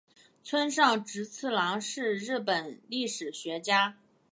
[0.43, 3.99] 村上直次郎是日本历史学家。